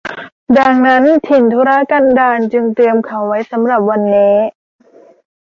[0.57, 4.35] ดังนั้นถิ่นทุรกันดารจึงเตรียมเขาไว้สำหรับวันนี้